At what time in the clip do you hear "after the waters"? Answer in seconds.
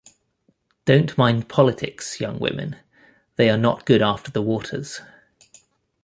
4.01-4.99